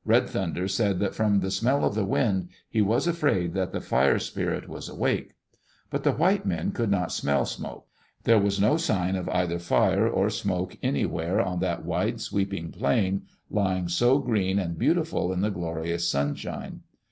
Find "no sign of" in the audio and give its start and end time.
8.60-9.26